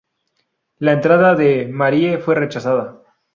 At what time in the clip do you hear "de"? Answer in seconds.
1.35-1.67